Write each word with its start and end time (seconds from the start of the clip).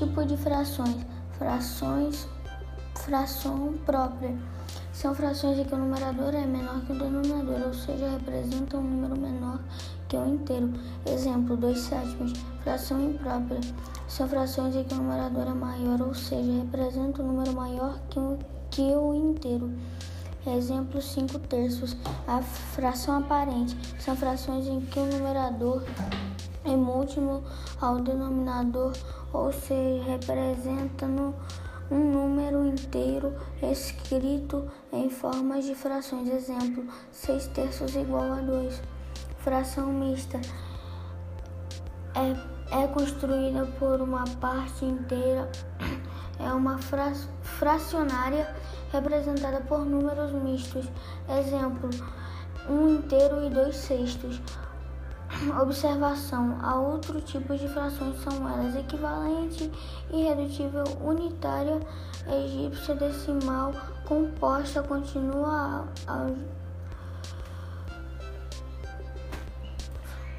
Tipo 0.00 0.24
de 0.24 0.34
frações. 0.34 0.96
Frações, 1.36 2.26
fração 2.94 3.74
própria. 3.84 4.34
São 4.94 5.14
frações 5.14 5.58
em 5.58 5.64
que 5.64 5.74
o 5.74 5.76
numerador 5.76 6.34
é 6.34 6.46
menor 6.46 6.80
que 6.86 6.92
o 6.92 6.98
denominador, 6.98 7.66
ou 7.66 7.74
seja, 7.74 8.08
representam 8.08 8.80
um 8.80 8.82
número 8.82 9.20
menor 9.20 9.60
que 10.08 10.16
o 10.16 10.26
inteiro. 10.26 10.72
Exemplo, 11.04 11.54
2 11.54 11.78
sétimos. 11.78 12.32
Fração 12.62 12.98
imprópria. 13.10 13.60
São 14.08 14.26
frações 14.26 14.74
em 14.74 14.84
que 14.84 14.94
o 14.94 14.96
numerador 14.96 15.46
é 15.46 15.54
maior, 15.54 16.00
ou 16.00 16.14
seja, 16.14 16.50
representa 16.50 17.22
um 17.22 17.26
número 17.26 17.52
maior 17.52 17.98
que 18.08 18.18
o, 18.18 18.38
que 18.70 18.80
o 18.80 19.12
inteiro. 19.12 19.70
Exemplo, 20.46 21.02
5 21.02 21.38
terços. 21.40 21.94
A 22.26 22.40
fração 22.40 23.18
aparente. 23.18 23.76
São 23.98 24.16
frações 24.16 24.66
em 24.66 24.80
que 24.80 24.98
o 24.98 25.04
numerador 25.04 25.84
é 26.64 26.76
múltiplo 26.76 27.42
ao 27.80 28.00
denominador, 28.00 28.92
ou 29.32 29.52
seja, 29.52 30.04
representa 30.04 31.06
no 31.06 31.34
um 31.90 32.12
número 32.12 32.64
inteiro 32.64 33.34
escrito 33.62 34.70
em 34.92 35.10
formas 35.10 35.64
de 35.64 35.74
frações. 35.74 36.28
Exemplo, 36.28 36.84
6 37.10 37.48
terços 37.48 37.96
igual 37.96 38.32
a 38.32 38.40
2. 38.40 38.80
Fração 39.38 39.92
mista 39.92 40.40
é, 42.14 42.82
é 42.82 42.86
construída 42.88 43.66
por 43.78 44.00
uma 44.00 44.24
parte 44.40 44.84
inteira, 44.84 45.50
é 46.38 46.52
uma 46.52 46.78
fra, 46.78 47.12
fracionária 47.42 48.54
representada 48.92 49.60
por 49.62 49.84
números 49.84 50.32
mistos. 50.32 50.86
Exemplo, 51.28 51.90
1 52.68 52.72
um 52.72 52.94
inteiro 52.96 53.44
e 53.46 53.50
2 53.50 53.74
sextos. 53.74 54.40
Observação: 55.62 56.58
há 56.60 56.74
outro 56.74 57.20
tipo 57.20 57.56
de 57.56 57.66
frações 57.68 58.20
são 58.20 58.48
elas 58.48 58.74
equivalente, 58.74 59.70
irredutível, 60.10 60.84
unitária, 61.00 61.80
egípcia, 62.26 62.94
decimal, 62.96 63.72
composta, 64.04 64.82
continua 64.82 65.86
a, 66.06 66.12
a 66.12 66.30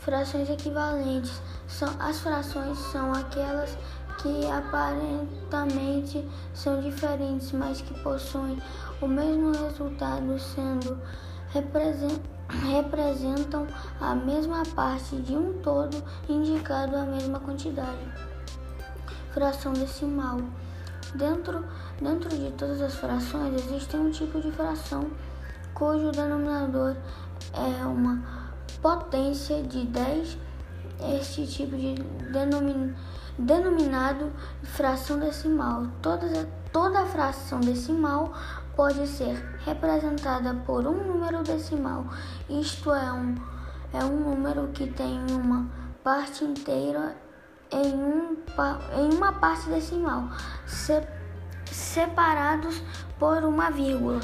frações 0.00 0.50
equivalentes. 0.50 1.40
São, 1.66 1.88
as 1.98 2.20
frações 2.20 2.76
são 2.76 3.12
aquelas 3.12 3.78
que 4.18 4.46
aparentemente 4.50 6.28
são 6.52 6.80
diferentes, 6.82 7.52
mas 7.52 7.80
que 7.80 7.94
possuem 8.02 8.60
o 9.00 9.06
mesmo 9.06 9.52
resultado, 9.52 10.38
sendo 10.38 11.00
representadas 11.50 12.41
representam 12.60 13.66
a 14.00 14.14
mesma 14.14 14.62
parte 14.74 15.16
de 15.16 15.36
um 15.36 15.54
todo 15.60 16.02
indicado 16.28 16.96
a 16.96 17.04
mesma 17.04 17.40
quantidade. 17.40 18.06
Fração 19.32 19.72
decimal. 19.72 20.38
Dentro, 21.14 21.64
dentro 22.00 22.30
de 22.30 22.50
todas 22.52 22.80
as 22.80 22.94
frações 22.94 23.54
existe 23.54 23.96
um 23.96 24.10
tipo 24.10 24.40
de 24.40 24.50
fração 24.52 25.10
cujo 25.74 26.12
denominador 26.12 26.94
é 27.52 27.84
uma 27.84 28.22
potência 28.80 29.62
de 29.62 29.84
10. 29.84 30.38
Este 31.02 31.46
tipo 31.46 31.76
de 31.76 31.94
denomin, 32.32 32.94
denominado 33.38 34.32
fração 34.62 35.18
decimal. 35.18 35.86
Toda, 36.00 36.48
toda 36.72 37.04
fração 37.06 37.60
decimal 37.60 38.32
pode 38.76 39.06
ser 39.06 39.36
representada 39.64 40.54
por 40.66 40.86
um 40.86 41.06
número 41.06 41.42
decimal, 41.42 42.06
isto 42.48 42.92
é, 42.92 43.12
um, 43.12 43.34
é 43.92 44.04
um 44.04 44.30
número 44.30 44.68
que 44.68 44.86
tem 44.86 45.20
uma 45.30 45.66
parte 46.02 46.44
inteira 46.44 47.16
em, 47.70 47.94
um, 47.94 48.36
em 48.98 49.14
uma 49.14 49.32
parte 49.32 49.68
decimal, 49.68 50.28
se, 50.66 51.02
separados 51.70 52.82
por 53.18 53.44
uma 53.44 53.70
vírgula. 53.70 54.20